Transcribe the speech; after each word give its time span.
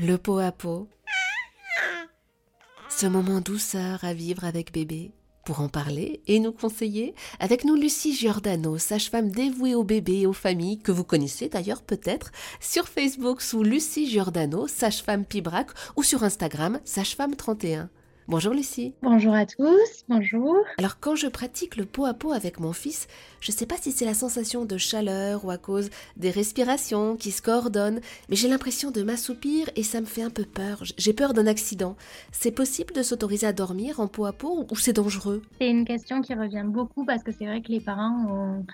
Le 0.00 0.16
pot 0.16 0.38
à 0.38 0.52
pot. 0.52 0.88
Ce 2.88 3.06
moment 3.06 3.40
douceur 3.40 4.04
à 4.04 4.14
vivre 4.14 4.44
avec 4.44 4.72
bébé. 4.72 5.10
Pour 5.44 5.60
en 5.60 5.68
parler 5.68 6.22
et 6.28 6.38
nous 6.38 6.52
conseiller, 6.52 7.16
avec 7.40 7.64
nous 7.64 7.74
Lucie 7.74 8.14
Giordano, 8.14 8.78
sage-femme 8.78 9.30
dévouée 9.30 9.74
aux 9.74 9.82
bébés 9.82 10.20
et 10.20 10.26
aux 10.26 10.32
familles, 10.32 10.78
que 10.78 10.92
vous 10.92 11.02
connaissez 11.02 11.48
d'ailleurs 11.48 11.82
peut-être, 11.82 12.30
sur 12.60 12.86
Facebook 12.86 13.40
sous 13.40 13.64
Lucie 13.64 14.08
Giordano, 14.08 14.68
sage-femme 14.68 15.24
Pibrac, 15.24 15.70
ou 15.96 16.04
sur 16.04 16.22
Instagram, 16.22 16.78
sage-femme 16.84 17.34
31. 17.34 17.90
Bonjour 18.30 18.52
Lucie. 18.52 18.92
Bonjour 19.00 19.32
à 19.32 19.46
tous, 19.46 20.04
bonjour. 20.06 20.54
Alors 20.76 21.00
quand 21.00 21.16
je 21.16 21.28
pratique 21.28 21.76
le 21.76 21.86
pot 21.86 22.04
à 22.04 22.12
pot 22.12 22.32
avec 22.32 22.60
mon 22.60 22.74
fils, 22.74 23.08
je 23.40 23.50
ne 23.50 23.56
sais 23.56 23.64
pas 23.64 23.78
si 23.78 23.90
c'est 23.90 24.04
la 24.04 24.12
sensation 24.12 24.66
de 24.66 24.76
chaleur 24.76 25.46
ou 25.46 25.50
à 25.50 25.56
cause 25.56 25.88
des 26.18 26.30
respirations 26.30 27.16
qui 27.16 27.30
se 27.30 27.40
coordonnent, 27.40 28.00
mais 28.28 28.36
j'ai 28.36 28.48
l'impression 28.48 28.90
de 28.90 29.02
m'assoupir 29.02 29.70
et 29.76 29.82
ça 29.82 30.02
me 30.02 30.04
fait 30.04 30.20
un 30.20 30.28
peu 30.28 30.44
peur. 30.44 30.82
J'ai 30.98 31.14
peur 31.14 31.32
d'un 31.32 31.46
accident. 31.46 31.96
C'est 32.30 32.50
possible 32.50 32.92
de 32.92 33.02
s'autoriser 33.02 33.46
à 33.46 33.54
dormir 33.54 33.98
en 33.98 34.08
pot 34.08 34.26
à 34.26 34.34
pot 34.34 34.66
ou 34.70 34.76
c'est 34.76 34.92
dangereux? 34.92 35.40
C'est 35.58 35.70
une 35.70 35.86
question 35.86 36.20
qui 36.20 36.34
revient 36.34 36.66
beaucoup 36.66 37.06
parce 37.06 37.22
que 37.22 37.32
c'est 37.32 37.46
vrai 37.46 37.62
que 37.62 37.72
les 37.72 37.80
parents 37.80 38.26
ont, 38.28 38.66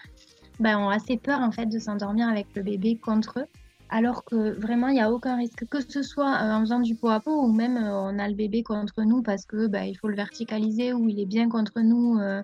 ben, 0.59 0.79
ont 0.79 0.89
assez 0.89 1.17
peur 1.17 1.39
en 1.39 1.53
fait 1.53 1.67
de 1.67 1.79
s'endormir 1.79 2.29
avec 2.29 2.49
le 2.57 2.65
bébé 2.65 2.97
contre 2.97 3.39
eux 3.39 3.47
alors 3.91 4.25
que 4.25 4.59
vraiment 4.59 4.89
il 4.89 4.95
n'y 4.95 5.01
a 5.01 5.13
aucun 5.13 5.37
risque, 5.37 5.67
que 5.67 5.81
ce 5.81 6.03
soit 6.03 6.31
euh, 6.31 6.53
en 6.53 6.61
faisant 6.61 6.81
du 6.81 6.95
pot 6.95 7.09
à 7.09 7.21
pot 7.21 7.43
ou 7.43 7.53
même 7.53 7.77
euh, 7.77 8.01
on 8.01 8.19
a 8.19 8.29
le 8.29 8.35
bébé 8.35 8.63
contre 8.63 9.03
nous 9.03 9.23
parce 9.23 9.45
que 9.47 9.67
bah, 9.67 9.87
il 9.87 9.95
faut 9.95 10.09
le 10.09 10.17
verticaliser 10.17 10.93
ou 10.93 11.09
il 11.09 11.21
est 11.21 11.27
bien 11.27 11.49
contre 11.49 11.81
nous 11.81 12.19
euh, 12.19 12.43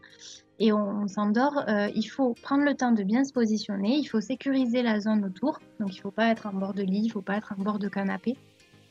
et 0.58 0.72
on, 0.72 1.08
s'endort. 1.08 1.64
il 1.94 2.04
faut 2.04 2.34
prendre 2.42 2.64
le 2.64 2.74
temps 2.74 2.92
de 2.92 3.02
bien 3.02 3.24
se 3.24 3.32
positionner, 3.32 3.96
il 3.96 4.04
faut 4.04 4.20
sécuriser 4.20 4.82
la 4.82 5.00
zone 5.00 5.24
autour, 5.24 5.58
donc 5.78 5.94
il 5.94 5.96
ne 5.96 6.02
faut 6.02 6.10
pas 6.10 6.26
être 6.26 6.46
en 6.46 6.52
bord 6.52 6.74
de 6.74 6.82
lit, 6.82 6.98
il 6.98 7.06
ne 7.06 7.12
faut 7.12 7.22
pas 7.22 7.38
être 7.38 7.54
en 7.58 7.62
bord 7.62 7.78
de 7.78 7.88
canapé. 7.88 8.36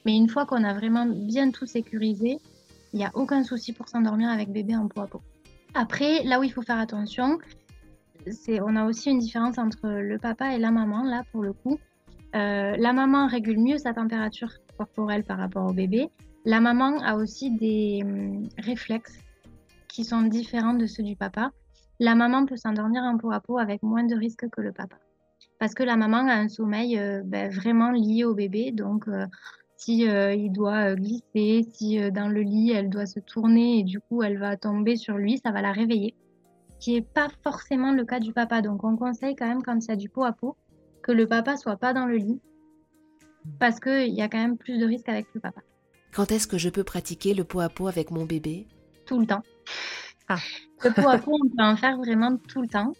Mais 0.04 0.16
une 0.16 0.28
fois 0.28 0.48
qu'on 0.48 0.64
a 0.64 0.74
vraiment 0.74 1.06
bien 1.06 1.52
tout 1.52 1.68
sécurisé, 1.68 2.40
il 2.92 2.98
n'y 2.98 3.06
a 3.06 3.12
aucun 3.14 3.44
souci 3.44 3.72
pour 3.72 3.88
s'endormir 3.88 4.30
avec 4.30 4.52
bébé 4.52 4.76
en 4.76 4.88
pot 4.88 5.02
à 5.02 5.06
pot. 5.06 5.22
Après, 5.76 6.24
là 6.24 6.40
où 6.40 6.44
il 6.44 6.52
faut 6.52 6.64
faire 6.64 6.80
attention, 6.80 7.38
c'est 8.32 8.62
on 8.62 8.76
a 8.76 8.86
aussi 8.86 9.12
une 9.12 9.20
différence 9.20 9.58
entre 9.58 9.88
le 9.88 10.18
papa 10.18 10.56
et 10.56 10.58
la 10.58 10.72
maman 10.72 11.04
là 11.04 11.24
pour 11.32 11.44
le 11.44 11.54
coup. 11.54 11.80
Euh, 12.36 12.76
la 12.78 12.94
maman 12.94 13.28
régule 13.28 13.60
mieux 13.60 13.78
sa 13.80 13.94
température 13.94 14.52
corporelle 14.78 15.24
par 15.24 15.38
rapport 15.38 15.66
au 15.66 15.74
bébé. 15.74 16.10
La 16.46 16.60
maman 16.62 17.00
a 17.00 17.16
aussi 17.16 17.52
des 17.52 18.02
hum, 18.04 18.48
réflexes 18.58 19.20
qui 19.88 20.04
sont 20.04 20.22
différents 20.22 20.76
de 20.76 20.86
ceux 20.86 21.04
du 21.04 21.16
papa. 21.16 21.52
La 22.00 22.16
maman 22.16 22.46
peut 22.46 22.56
s'endormir 22.56 23.02
en 23.02 23.18
peau 23.18 23.32
à 23.32 23.40
peau 23.40 23.58
avec 23.58 23.82
moins 23.82 24.04
de 24.04 24.16
risques 24.16 24.48
que 24.50 24.62
le 24.62 24.72
papa. 24.72 24.98
Parce 25.58 25.74
que 25.74 25.84
la 25.84 25.98
maman 25.98 26.28
a 26.30 26.34
un 26.34 26.50
sommeil 26.50 27.00
euh, 27.00 27.22
ben, 27.26 27.52
vraiment 27.52 27.92
lié 27.92 28.24
au 28.26 28.36
bébé. 28.36 28.72
Donc, 28.72 29.08
euh, 29.08 29.26
si 29.76 30.02
il 30.04 30.52
doit 30.52 30.96
glisser, 30.96 31.66
si 31.72 32.12
dans 32.12 32.28
le 32.28 32.42
lit 32.42 32.72
elle 32.72 32.90
doit 32.90 33.06
se 33.06 33.22
tourner 33.22 33.80
et 33.80 33.84
du 33.84 34.02
coup 34.02 34.24
elle 34.24 34.38
va 34.38 34.58
tomber 34.58 34.98
sur 34.98 35.18
lui, 35.18 35.38
ça 35.38 35.52
va 35.52 35.62
la 35.62 35.72
réveiller. 35.72 36.16
Ce 36.68 36.80
qui 36.80 36.94
n'est 36.96 37.02
pas 37.02 37.30
forcément 37.44 37.94
le 37.94 38.04
cas 38.04 38.20
du 38.20 38.34
papa. 38.34 38.62
Donc, 38.62 38.84
on 38.84 38.98
conseille 38.98 39.38
quand 39.38 39.48
même 39.48 39.64
quand 39.64 39.80
il 39.80 39.88
y 39.88 39.92
a 39.92 39.96
du 39.96 40.10
pot 40.10 40.26
à 40.26 40.34
peau 40.34 40.58
que 41.10 41.14
le 41.14 41.26
papa 41.26 41.58
soit 41.58 41.76
pas 41.76 41.92
dans 41.92 42.06
le 42.06 42.18
lit 42.18 42.40
parce 43.58 43.80
qu'il 43.80 44.14
y 44.14 44.22
a 44.22 44.30
quand 44.30 44.38
même 44.38 44.58
plus 44.58 44.78
de 44.78 44.86
risques 44.86 45.10
avec 45.10 45.26
le 45.34 45.42
papa. 45.42 45.62
Quand 46.14 46.32
est-ce 46.32 46.46
que 46.46 46.60
je 46.60 46.70
peux 46.70 46.84
pratiquer 46.84 47.34
le 47.34 47.44
pot 47.44 47.62
à 47.62 47.70
pot 47.70 47.88
avec 47.88 48.12
mon 48.12 48.26
bébé? 48.26 48.68
Tout 49.08 49.20
le 49.20 49.26
temps. 49.26 49.42
Ah. 50.28 50.38
Le 50.84 50.92
pot 50.92 51.10
à 51.10 51.18
pot, 51.18 51.36
on 51.44 51.50
peut 51.50 51.64
en 51.64 51.76
faire 51.76 51.98
vraiment 51.98 52.38
tout 52.38 52.62
le 52.62 52.68
temps. 52.68 52.94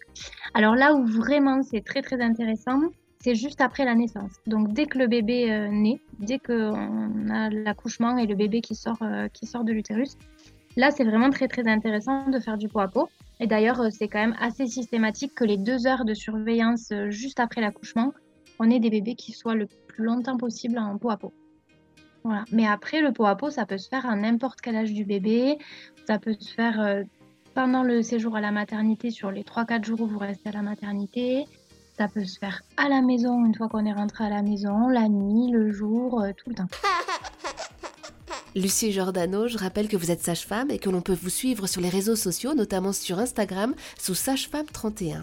Alors 0.54 0.74
là 0.74 0.92
où 0.92 1.06
vraiment 1.06 1.62
c'est 1.62 1.84
très 1.84 2.02
très 2.02 2.20
intéressant, 2.20 2.80
c'est 3.20 3.36
juste 3.36 3.60
après 3.60 3.84
la 3.84 3.94
naissance. 3.94 4.32
Donc 4.48 4.72
dès 4.72 4.86
que 4.86 4.98
le 4.98 5.06
bébé 5.06 5.52
euh, 5.52 5.68
naît, 5.68 6.00
dès 6.18 6.40
qu'on 6.40 7.30
a 7.30 7.48
l'accouchement 7.48 8.18
et 8.18 8.26
le 8.26 8.34
bébé 8.34 8.60
qui 8.60 8.74
sort, 8.74 9.00
euh, 9.02 9.28
qui 9.28 9.46
sort 9.46 9.62
de 9.62 9.72
l'utérus, 9.72 10.18
là 10.76 10.90
c'est 10.90 11.04
vraiment 11.04 11.30
très 11.30 11.46
très 11.46 11.68
intéressant 11.68 12.28
de 12.28 12.40
faire 12.40 12.58
du 12.58 12.66
pot 12.66 12.80
à 12.80 12.88
pot. 12.88 13.08
Et 13.40 13.46
d'ailleurs, 13.46 13.80
euh, 13.80 13.88
c'est 13.90 14.08
quand 14.08 14.18
même 14.18 14.36
assez 14.38 14.66
systématique 14.66 15.34
que 15.34 15.44
les 15.44 15.56
deux 15.56 15.86
heures 15.86 16.04
de 16.04 16.14
surveillance 16.14 16.92
euh, 16.92 17.10
juste 17.10 17.40
après 17.40 17.62
l'accouchement, 17.62 18.12
on 18.58 18.70
ait 18.70 18.78
des 18.78 18.90
bébés 18.90 19.14
qui 19.14 19.32
soient 19.32 19.54
le 19.54 19.66
plus 19.88 20.04
longtemps 20.04 20.36
possible 20.36 20.78
en 20.78 20.98
peau 20.98 21.10
à 21.10 21.16
peau. 21.16 21.32
Voilà. 22.22 22.44
Mais 22.52 22.66
après, 22.66 23.00
le 23.00 23.12
pot 23.12 23.24
à 23.24 23.34
peau, 23.34 23.48
ça 23.48 23.64
peut 23.64 23.78
se 23.78 23.88
faire 23.88 24.04
à 24.04 24.14
n'importe 24.14 24.60
quel 24.60 24.76
âge 24.76 24.92
du 24.92 25.06
bébé. 25.06 25.56
Ça 26.06 26.18
peut 26.18 26.36
se 26.38 26.52
faire 26.52 26.78
euh, 26.80 27.02
pendant 27.54 27.82
le 27.82 28.02
séjour 28.02 28.36
à 28.36 28.42
la 28.42 28.52
maternité, 28.52 29.10
sur 29.10 29.30
les 29.30 29.42
3-4 29.42 29.84
jours 29.84 30.02
où 30.02 30.06
vous 30.06 30.18
restez 30.18 30.50
à 30.50 30.52
la 30.52 30.62
maternité. 30.62 31.46
Ça 31.96 32.08
peut 32.08 32.24
se 32.24 32.38
faire 32.38 32.60
à 32.76 32.90
la 32.90 33.00
maison, 33.00 33.44
une 33.44 33.54
fois 33.54 33.68
qu'on 33.68 33.86
est 33.86 33.92
rentré 33.92 34.24
à 34.24 34.28
la 34.28 34.42
maison, 34.42 34.88
la 34.88 35.08
nuit, 35.08 35.50
le 35.50 35.70
jour, 35.70 36.22
tout 36.36 36.50
le 36.50 36.56
temps. 36.56 36.68
Lucie 38.56 38.90
Giordano, 38.90 39.46
je 39.46 39.56
rappelle 39.56 39.86
que 39.86 39.96
vous 39.96 40.10
êtes 40.10 40.22
sage-femme 40.22 40.72
et 40.72 40.80
que 40.80 40.90
l'on 40.90 41.02
peut 41.02 41.16
vous 41.20 41.30
suivre 41.30 41.68
sur 41.68 41.80
les 41.80 41.88
réseaux 41.88 42.16
sociaux, 42.16 42.52
notamment 42.52 42.92
sur 42.92 43.20
Instagram, 43.20 43.76
sous 43.96 44.14
sagefemme31. 44.14 45.22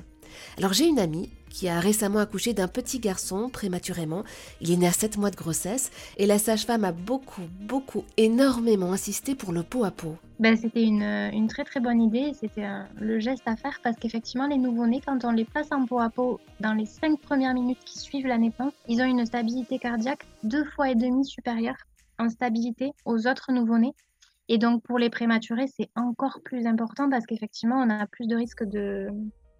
Alors 0.57 0.71
j'ai 0.71 0.85
une 0.85 0.99
amie 0.99 1.29
qui 1.49 1.67
a 1.67 1.81
récemment 1.81 2.19
accouché 2.19 2.53
d'un 2.53 2.69
petit 2.69 2.99
garçon 2.99 3.49
prématurément. 3.49 4.23
Il 4.61 4.71
est 4.71 4.77
né 4.77 4.87
à 4.87 4.93
7 4.93 5.17
mois 5.17 5.29
de 5.29 5.35
grossesse 5.35 5.91
et 6.15 6.25
la 6.25 6.39
sage-femme 6.39 6.85
a 6.85 6.93
beaucoup, 6.93 7.41
beaucoup, 7.59 8.05
énormément 8.15 8.93
insisté 8.93 9.35
pour 9.35 9.51
le 9.51 9.63
pot 9.63 9.83
à 9.83 9.91
pot. 9.91 10.15
Ben, 10.39 10.55
c'était 10.55 10.83
une, 10.83 11.01
une, 11.01 11.47
très 11.47 11.65
très 11.65 11.81
bonne 11.81 12.01
idée, 12.01 12.31
c'était 12.39 12.67
le 12.97 13.19
geste 13.19 13.45
à 13.45 13.57
faire 13.57 13.79
parce 13.83 13.97
qu'effectivement 13.97 14.47
les 14.47 14.57
nouveau-nés, 14.57 15.01
quand 15.05 15.25
on 15.25 15.31
les 15.31 15.45
place 15.45 15.67
en 15.71 15.85
pot 15.85 15.99
à 15.99 16.09
pot 16.09 16.39
dans 16.61 16.73
les 16.73 16.85
5 16.85 17.19
premières 17.19 17.53
minutes 17.53 17.79
qui 17.83 17.99
suivent 17.99 18.27
la 18.27 18.37
naissance, 18.37 18.71
ils 18.87 19.01
ont 19.01 19.05
une 19.05 19.25
stabilité 19.25 19.79
cardiaque 19.79 20.25
deux 20.43 20.63
fois 20.63 20.91
et 20.91 20.95
demi 20.95 21.25
supérieure 21.25 21.75
en 22.19 22.29
stabilité 22.29 22.91
aux 23.05 23.27
autres 23.27 23.51
nouveau-nés. 23.51 23.93
Et 24.49 24.57
donc 24.57 24.83
pour 24.83 24.97
les 24.97 25.09
prématurés, 25.09 25.67
c'est 25.67 25.89
encore 25.95 26.41
plus 26.43 26.65
important 26.65 27.09
parce 27.09 27.25
qu'effectivement, 27.25 27.77
on 27.77 27.89
a 27.89 28.07
plus 28.07 28.27
de 28.27 28.35
risques 28.35 28.63
de 28.63 29.07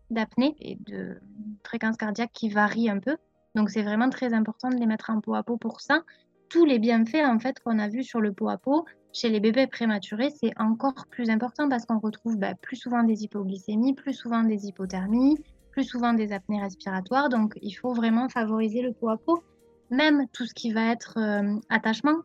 d'apnée 0.10 0.56
et 0.62 0.78
de 0.86 1.18
fréquence 1.66 1.98
cardiaque 1.98 2.32
qui 2.34 2.50
varient 2.50 2.90
un 2.90 3.00
peu. 3.00 3.18
Donc 3.56 3.70
c'est 3.70 3.84
vraiment 3.84 4.10
très 4.10 4.34
important 4.34 4.70
de 4.70 4.76
les 4.76 4.86
mettre 4.86 5.10
en 5.10 5.20
pot 5.20 5.36
à 5.36 5.44
pot 5.44 5.58
pour 5.58 5.82
ça. 5.82 6.04
Tous 6.50 6.64
les 6.64 6.80
bienfaits 6.80 7.26
en 7.26 7.40
fait 7.40 7.60
qu'on 7.60 7.78
a 7.78 7.90
vus 7.90 8.04
sur 8.04 8.22
le 8.22 8.32
pot 8.32 8.48
à 8.48 8.58
pot 8.58 8.86
chez 9.14 9.30
les 9.30 9.40
bébés 9.40 9.68
prématurés, 9.68 10.30
c'est 10.30 10.54
encore 10.58 11.08
plus 11.10 11.30
important 11.30 11.68
parce 11.68 11.86
qu'on 11.86 12.00
retrouve 12.00 12.38
bah, 12.38 12.54
plus 12.56 12.76
souvent 12.76 13.04
des 13.04 13.24
hypoglycémies, 13.24 13.96
plus 13.96 14.14
souvent 14.14 14.44
des 14.44 14.68
hypothermies, 14.68 15.38
plus 15.72 15.86
souvent 15.86 16.14
des 16.14 16.34
apnées 16.34 16.62
respiratoires. 16.62 17.30
Donc 17.30 17.58
il 17.62 17.74
faut 17.74 17.94
vraiment 17.94 18.30
favoriser 18.30 18.82
le 18.82 18.94
pot 18.94 19.10
à 19.10 19.18
pot. 19.18 19.44
Même 19.90 20.28
tout 20.34 20.46
ce 20.46 20.54
qui 20.54 20.72
va 20.72 20.92
être 20.92 21.18
euh, 21.18 21.56
attachement, 21.70 22.18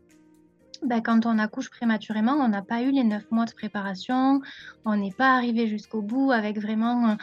bah, 0.85 1.01
quand 1.01 1.27
on 1.27 1.39
accouche 1.39 1.71
prématurément, 1.71 2.33
on 2.33 2.49
n'a 2.49 2.63
pas 2.63 2.83
eu 2.83 2.91
les 2.91 3.05
neuf 3.05 3.31
mois 3.31 3.45
de 3.45 3.53
préparation, 3.53 4.41
on 4.85 4.97
n'est 4.97 5.13
pas 5.13 5.37
arrivé 5.37 5.69
jusqu'au 5.69 6.03
bout 6.03 6.33
avec 6.33 6.59
vraiment 6.59 7.11
euh, 7.11 7.15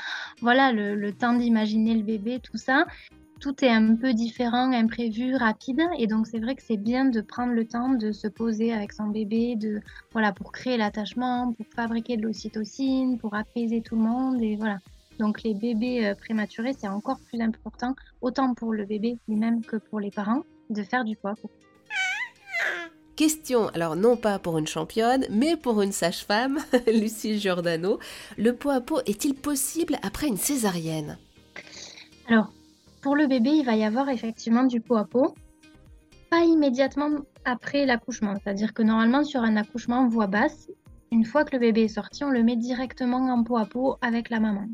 voilà, 0.42 0.72
le, 0.72 1.12
temps 1.12 1.34
d'imaginer 1.34 1.94
le 1.94 2.04
bébé, 2.04 2.40
tout 2.40 2.58
ça. 2.58 2.86
Tout 3.42 3.64
est 3.64 3.70
un 3.70 3.96
peu 3.96 4.14
différent, 4.14 4.72
imprévu, 4.72 5.36
rapide. 5.36 5.82
Et 5.98 6.08
donc, 6.08 6.28
c'est 6.28 6.40
vrai 6.40 6.56
que 6.56 6.62
c'est 6.62 6.78
bien 6.78 7.06
de 7.06 7.22
prendre 7.22 7.54
le 7.54 7.66
temps 7.66 7.90
de 7.90 8.12
se 8.12 8.28
poser 8.28 8.74
avec 8.74 8.94
son 8.94 9.08
bébé, 9.08 9.56
de, 9.56 9.82
voilà, 10.12 10.32
pour 10.34 10.52
créer 10.52 10.78
l'attachement, 10.78 11.54
pour 11.54 11.66
fabriquer 11.74 12.18
de 12.18 12.24
l'ocytocine, 12.24 13.18
pour 13.18 13.36
apaiser 13.36 13.82
tout 13.82 13.96
le 13.96 14.02
monde. 14.02 14.42
Et 14.42 14.56
voilà. 14.56 14.80
Donc, 15.20 15.44
les 15.44 15.54
bébés 15.54 16.08
euh, 16.08 16.16
prématurés, 16.16 16.74
c'est 16.78 16.88
encore 16.88 17.20
plus 17.30 17.42
important, 17.42 17.96
autant 18.22 18.54
pour 18.54 18.74
le 18.74 18.86
bébé 18.86 19.18
lui-même 19.28 19.64
que 19.64 19.78
pour 19.78 20.00
les 20.00 20.12
parents, 20.12 20.44
de 20.70 20.84
faire 20.84 21.04
du 21.04 21.16
poids. 21.16 21.36
Question, 23.20 23.68
alors 23.74 23.98
non 23.98 24.16
pas 24.16 24.40
pour 24.40 24.58
une 24.58 24.66
championne, 24.66 25.26
mais 25.30 25.58
pour 25.58 25.82
une 25.82 25.92
sage-femme, 25.92 26.58
Lucie 26.88 27.38
Giordano. 27.38 28.00
Le 28.38 28.56
pot 28.56 28.70
à 28.70 28.80
pot 28.80 29.02
est-il 29.08 29.36
possible 29.36 29.98
après 30.04 30.28
une 30.28 30.38
césarienne? 30.38 31.18
Alors, 32.30 32.54
pour 33.02 33.18
le 33.18 33.28
bébé, 33.28 33.50
il 33.50 33.66
va 33.66 33.76
y 33.76 33.84
avoir 33.84 34.08
effectivement 34.08 34.64
du 34.64 34.80
pot 34.80 34.96
à 34.96 35.04
pot, 35.04 35.36
pas 36.30 36.46
immédiatement 36.46 37.10
après 37.44 37.86
l'accouchement. 37.86 38.36
C'est-à-dire 38.42 38.74
que 38.74 38.84
normalement, 38.84 39.26
sur 39.26 39.42
un 39.42 39.58
accouchement 39.58 39.98
en 39.98 40.08
voie 40.08 40.28
basse, 40.28 40.70
une 41.12 41.26
fois 41.26 41.44
que 41.44 41.58
le 41.58 41.60
bébé 41.60 41.84
est 41.84 41.88
sorti, 41.90 42.24
on 42.24 42.30
le 42.30 42.42
met 42.42 42.56
directement 42.56 43.18
en 43.18 43.44
pot 43.44 43.58
à 43.58 43.66
pot 43.66 43.98
avec 44.02 44.30
la 44.30 44.40
maman. 44.40 44.70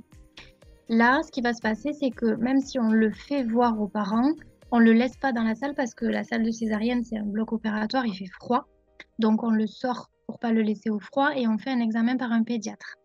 Là, 0.88 1.22
ce 1.24 1.32
qui 1.32 1.42
va 1.42 1.56
se 1.56 1.62
passer, 1.64 1.94
c'est 1.94 2.12
que 2.12 2.36
même 2.36 2.60
si 2.60 2.78
on 2.78 2.92
le 2.92 3.10
fait 3.10 3.42
voir 3.42 3.82
aux 3.82 3.88
parents, 3.88 4.34
on 4.72 4.80
le 4.80 4.94
laisse 4.94 5.18
pas 5.18 5.32
dans 5.32 5.44
la 5.44 5.56
salle 5.56 5.76
parce 5.76 5.94
que 5.94 6.06
la 6.06 6.24
salle 6.24 6.44
de 6.44 6.52
césarienne, 6.52 7.04
c'est 7.04 7.18
un 7.18 7.26
bloc 7.26 7.54
opératoire, 7.54 8.06
il 8.06 8.16
fait 8.16 8.32
froid. 8.40 8.68
Donc 9.20 9.44
on 9.44 9.52
le 9.52 9.68
sort 9.68 10.10
pour 10.28 10.40
pas 10.40 10.52
le 10.52 10.62
laisser 10.62 10.90
au 10.90 11.00
froid 11.00 11.32
et 11.36 11.48
on 11.48 11.58
fait 11.58 11.70
un 11.70 11.80
examen 11.80 12.18
par 12.18 12.32
un 12.32 12.44
pédiatre. 12.44 12.98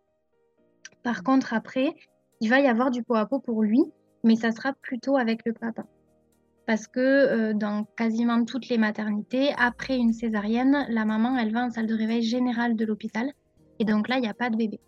Par 1.02 1.22
contre, 1.22 1.54
après, 1.54 1.94
il 2.40 2.48
va 2.50 2.60
y 2.60 2.66
avoir 2.66 2.90
du 2.90 3.02
pot 3.02 3.14
à 3.14 3.26
pot 3.26 3.40
pour 3.40 3.62
lui, 3.62 3.82
mais 4.24 4.36
ça 4.36 4.52
sera 4.52 4.72
plutôt 4.72 5.16
avec 5.16 5.44
le 5.44 5.52
papa. 5.52 5.84
Parce 6.66 6.86
que 6.86 7.00
euh, 7.00 7.52
dans 7.54 7.84
quasiment 7.96 8.44
toutes 8.44 8.68
les 8.68 8.78
maternités, 8.78 9.52
après 9.58 9.96
une 9.96 10.12
césarienne, 10.12 10.86
la 10.88 11.04
maman, 11.04 11.36
elle 11.36 11.52
va 11.52 11.64
en 11.64 11.70
salle 11.70 11.86
de 11.86 11.94
réveil 11.94 12.22
générale 12.22 12.76
de 12.76 12.84
l'hôpital. 12.84 13.32
Et 13.78 13.84
donc 13.84 14.08
là, 14.08 14.16
il 14.16 14.22
n'y 14.22 14.28
a 14.28 14.34
pas 14.34 14.50
de 14.50 14.56
bébé. 14.56 14.78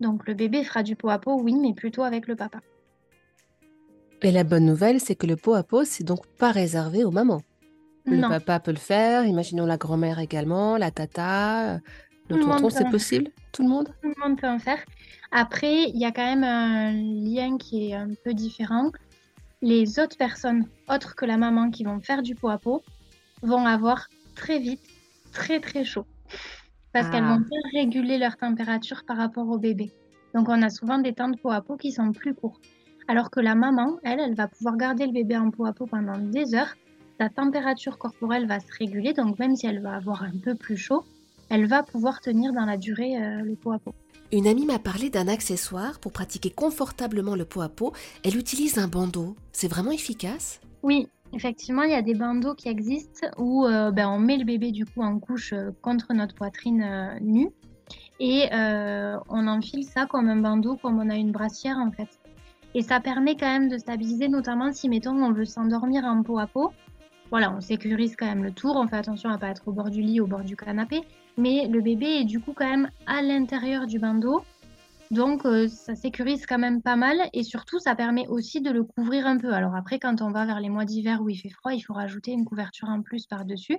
Donc 0.00 0.26
le 0.26 0.34
bébé 0.34 0.64
fera 0.64 0.82
du 0.82 0.96
pot 0.96 1.10
à 1.10 1.18
pot, 1.18 1.40
oui, 1.40 1.54
mais 1.54 1.74
plutôt 1.74 2.02
avec 2.02 2.26
le 2.26 2.36
papa. 2.36 2.60
Et 4.22 4.30
la 4.30 4.44
bonne 4.44 4.66
nouvelle, 4.66 5.00
c'est 5.00 5.14
que 5.14 5.26
le 5.26 5.36
pot 5.36 5.54
à 5.54 5.62
pot, 5.62 5.84
c'est 5.84 6.04
donc 6.04 6.26
pas 6.38 6.52
réservé 6.52 7.04
aux 7.04 7.10
mamans. 7.10 7.42
Le 8.06 8.20
papa 8.28 8.60
peut 8.60 8.72
le 8.72 8.76
faire, 8.76 9.24
imaginons 9.24 9.66
la 9.66 9.76
grand-mère 9.76 10.18
également, 10.18 10.76
la 10.76 10.90
tata, 10.90 11.80
le 12.28 12.40
tonton, 12.40 12.70
c'est 12.70 12.90
possible? 12.90 13.30
Tout 13.52 13.62
le 13.62 13.68
monde? 13.68 13.88
Tout 14.02 14.12
le 14.16 14.28
monde 14.28 14.40
peut 14.40 14.48
en 14.48 14.58
faire. 14.58 14.78
Après, 15.32 15.84
il 15.84 15.98
y 15.98 16.04
a 16.04 16.10
quand 16.10 16.24
même 16.24 16.44
un 16.44 16.92
lien 16.92 17.56
qui 17.56 17.90
est 17.90 17.94
un 17.94 18.08
peu 18.24 18.34
différent. 18.34 18.90
Les 19.62 19.98
autres 19.98 20.16
personnes, 20.16 20.66
autres 20.88 21.14
que 21.14 21.24
la 21.24 21.36
maman, 21.36 21.70
qui 21.70 21.84
vont 21.84 22.00
faire 22.00 22.22
du 22.22 22.34
pot 22.34 22.48
à 22.48 22.58
pot, 22.58 22.82
vont 23.42 23.66
avoir 23.66 24.08
très 24.34 24.58
vite 24.58 24.80
très 25.32 25.60
très 25.60 25.84
chaud. 25.84 26.06
Parce 26.92 27.08
qu'elles 27.08 27.24
ah. 27.24 27.34
vont 27.34 27.40
bien 27.40 27.60
réguler 27.80 28.18
leur 28.18 28.36
température 28.36 29.04
par 29.06 29.16
rapport 29.16 29.48
au 29.48 29.58
bébé. 29.58 29.92
Donc 30.34 30.48
on 30.48 30.62
a 30.62 30.70
souvent 30.70 30.98
des 30.98 31.12
temps 31.12 31.28
de 31.28 31.36
pot 31.36 31.50
à 31.50 31.60
pot 31.60 31.76
qui 31.76 31.92
sont 31.92 32.12
plus 32.12 32.34
courts. 32.34 32.60
Alors 33.10 33.28
que 33.28 33.40
la 33.40 33.56
maman, 33.56 33.98
elle, 34.04 34.20
elle 34.20 34.36
va 34.36 34.46
pouvoir 34.46 34.76
garder 34.76 35.04
le 35.04 35.10
bébé 35.10 35.36
en 35.36 35.50
pot 35.50 35.64
à 35.64 35.72
pot 35.72 35.84
pendant 35.84 36.16
des 36.16 36.54
heures. 36.54 36.76
Sa 37.18 37.28
température 37.28 37.98
corporelle 37.98 38.46
va 38.46 38.60
se 38.60 38.72
réguler, 38.78 39.14
donc 39.14 39.36
même 39.40 39.56
si 39.56 39.66
elle 39.66 39.82
va 39.82 39.96
avoir 39.96 40.22
un 40.22 40.38
peu 40.40 40.54
plus 40.54 40.76
chaud, 40.76 41.02
elle 41.48 41.66
va 41.66 41.82
pouvoir 41.82 42.20
tenir 42.20 42.52
dans 42.52 42.64
la 42.64 42.76
durée 42.76 43.16
euh, 43.16 43.42
le 43.42 43.56
pot 43.56 43.72
à 43.72 43.80
pot. 43.80 43.96
Une 44.30 44.46
amie 44.46 44.64
m'a 44.64 44.78
parlé 44.78 45.10
d'un 45.10 45.26
accessoire 45.26 45.98
pour 45.98 46.12
pratiquer 46.12 46.50
confortablement 46.50 47.34
le 47.34 47.44
pot 47.44 47.62
à 47.62 47.68
pot. 47.68 47.92
Elle 48.24 48.36
utilise 48.36 48.78
un 48.78 48.86
bandeau. 48.86 49.34
C'est 49.50 49.66
vraiment 49.66 49.90
efficace? 49.90 50.60
Oui, 50.84 51.08
effectivement, 51.32 51.82
il 51.82 51.90
y 51.90 51.94
a 51.94 52.02
des 52.02 52.14
bandeaux 52.14 52.54
qui 52.54 52.68
existent 52.68 53.26
où 53.38 53.66
euh, 53.66 53.90
ben, 53.90 54.08
on 54.08 54.20
met 54.20 54.36
le 54.36 54.44
bébé 54.44 54.70
du 54.70 54.84
coup 54.84 55.02
en 55.02 55.18
couche 55.18 55.52
euh, 55.52 55.72
contre 55.82 56.14
notre 56.14 56.36
poitrine 56.36 57.18
nue 57.20 57.50
et 58.20 58.50
on 58.52 59.48
enfile 59.48 59.82
ça 59.82 60.06
comme 60.06 60.28
un 60.28 60.36
bandeau, 60.36 60.76
comme 60.76 61.00
on 61.00 61.10
a 61.10 61.16
une 61.16 61.32
brassière 61.32 61.78
en 61.78 61.90
fait. 61.90 62.19
Et 62.74 62.82
ça 62.82 63.00
permet 63.00 63.36
quand 63.36 63.46
même 63.46 63.68
de 63.68 63.78
stabiliser, 63.78 64.28
notamment 64.28 64.72
si, 64.72 64.88
mettons, 64.88 65.16
on 65.22 65.32
veut 65.32 65.44
s'endormir 65.44 66.04
en 66.04 66.22
pot 66.22 66.38
à 66.38 66.46
pot. 66.46 66.72
Voilà, 67.30 67.52
on 67.52 67.60
sécurise 67.60 68.16
quand 68.16 68.26
même 68.26 68.42
le 68.42 68.52
tour, 68.52 68.76
on 68.76 68.88
fait 68.88 68.96
attention 68.96 69.30
à 69.30 69.38
pas 69.38 69.48
être 69.48 69.68
au 69.68 69.72
bord 69.72 69.90
du 69.90 70.02
lit, 70.02 70.20
au 70.20 70.26
bord 70.26 70.42
du 70.42 70.56
canapé, 70.56 71.02
mais 71.36 71.68
le 71.68 71.80
bébé 71.80 72.06
est 72.06 72.24
du 72.24 72.40
coup 72.40 72.52
quand 72.52 72.68
même 72.68 72.90
à 73.06 73.22
l'intérieur 73.22 73.86
du 73.86 74.00
bandeau, 74.00 74.42
donc 75.10 75.44
euh, 75.44 75.66
ça 75.66 75.96
sécurise 75.96 76.46
quand 76.46 76.58
même 76.58 76.82
pas 76.82 76.94
mal 76.94 77.18
et 77.32 77.42
surtout 77.42 77.80
ça 77.80 77.96
permet 77.96 78.28
aussi 78.28 78.60
de 78.60 78.70
le 78.70 78.84
couvrir 78.84 79.26
un 79.26 79.38
peu. 79.38 79.52
Alors 79.52 79.74
après, 79.74 79.98
quand 79.98 80.22
on 80.22 80.30
va 80.30 80.46
vers 80.46 80.60
les 80.60 80.68
mois 80.68 80.84
d'hiver 80.84 81.20
où 81.20 81.28
il 81.28 81.36
fait 81.36 81.50
froid, 81.50 81.72
il 81.72 81.80
faut 81.80 81.94
rajouter 81.94 82.30
une 82.30 82.44
couverture 82.44 82.88
en 82.88 83.02
plus 83.02 83.26
par-dessus. 83.26 83.78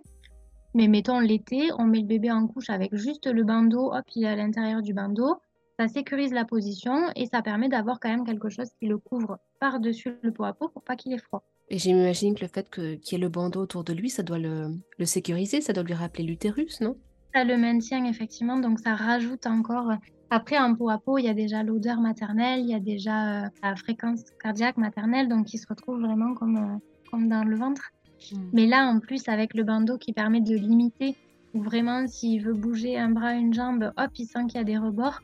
Mais 0.73 0.87
mettons 0.87 1.19
l'été, 1.19 1.69
on 1.77 1.85
met 1.85 1.99
le 1.99 2.07
bébé 2.07 2.31
en 2.31 2.47
couche 2.47 2.69
avec 2.69 2.95
juste 2.95 3.27
le 3.27 3.43
bandeau, 3.43 3.93
hop, 3.93 4.05
il 4.15 4.23
est 4.23 4.27
à 4.27 4.35
l'intérieur 4.35 4.81
du 4.81 4.93
bandeau 4.93 5.37
ça 5.81 5.87
sécurise 5.87 6.31
la 6.31 6.45
position 6.45 7.09
et 7.15 7.25
ça 7.25 7.41
permet 7.41 7.67
d'avoir 7.67 7.99
quand 7.99 8.09
même 8.09 8.23
quelque 8.23 8.49
chose 8.49 8.69
qui 8.79 8.85
le 8.85 8.99
couvre 8.99 9.39
par-dessus 9.59 10.15
le 10.21 10.31
pot 10.31 10.43
à 10.43 10.53
pot 10.53 10.69
pour 10.69 10.83
pas 10.83 10.95
qu'il 10.95 11.11
ait 11.11 11.17
froid. 11.17 11.43
Et 11.69 11.79
j'imagine 11.79 12.35
que 12.35 12.41
le 12.41 12.47
fait 12.47 12.69
qu'il 12.69 12.99
y 13.11 13.15
ait 13.15 13.17
le 13.17 13.29
bandeau 13.29 13.61
autour 13.61 13.83
de 13.83 13.91
lui, 13.91 14.11
ça 14.11 14.21
doit 14.21 14.37
le, 14.37 14.75
sécuriser, 15.05 15.59
ça 15.59 15.73
doit 15.73 15.81
lui 15.81 15.95
rappeler 15.95 16.23
l'utérus, 16.23 16.81
non? 16.81 16.95
Ça 17.33 17.43
le 17.43 17.57
maintient 17.57 18.05
effectivement, 18.05 18.59
donc 18.59 18.79
ça 18.79 18.93
rajoute 18.93 19.47
encore. 19.47 19.91
Après, 20.29 20.59
en 20.59 20.75
pot 20.75 20.89
à 20.89 20.99
pot, 20.99 21.17
il 21.17 21.25
y 21.25 21.29
a 21.29 21.33
déjà 21.33 21.63
l'odeur 21.63 21.99
maternelle, 21.99 22.59
il 22.59 22.69
y 22.69 22.75
a 22.75 22.79
déjà 22.79 23.45
euh, 23.45 23.49
la 23.63 23.75
fréquence 23.75 24.21
cardiaque 24.39 24.77
maternelle, 24.77 25.29
donc 25.29 25.47
qui 25.47 25.57
se 25.57 25.65
retrouve 25.67 25.99
vraiment 25.99 26.35
comme, 26.35 26.57
euh, 26.57 27.09
comme 27.09 27.27
dans 27.27 27.43
le 27.43 27.55
ventre. 27.55 27.89
Hmm. 28.31 28.49
Mais 28.53 28.67
là, 28.67 28.85
en 28.85 28.99
plus, 28.99 29.27
avec 29.27 29.55
le 29.55 29.63
bandeau 29.63 29.97
qui 29.97 30.13
permet 30.13 30.41
de 30.41 30.55
limiter 30.55 31.15
vraiment 31.53 32.07
s'il 32.07 32.43
veut 32.43 32.53
bouger 32.53 32.97
un 32.97 33.09
bras, 33.09 33.33
une 33.33 33.53
jambe, 33.53 33.91
hop, 33.97 34.11
il 34.17 34.25
sent 34.25 34.45
qu'il 34.47 34.57
y 34.57 34.61
a 34.61 34.63
des 34.63 34.77
rebords, 34.77 35.21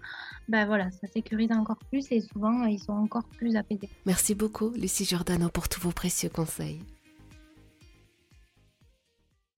ben 0.48 0.66
voilà, 0.66 0.92
ça 0.92 1.08
sécurise 1.08 1.52
encore 1.52 1.80
plus 1.90 2.12
et 2.12 2.22
souvent 2.22 2.66
ils 2.66 2.80
sont 2.80 2.94
encore 2.94 3.26
plus 3.26 3.56
apaisés. 3.56 3.90
Merci 4.06 4.36
beaucoup 4.36 4.72
Lucie 4.72 5.06
Giordano 5.06 5.50
pour 5.50 5.70
tous 5.70 5.82
vos 5.82 5.92
précieux 5.92 6.30
conseils. 6.30 6.82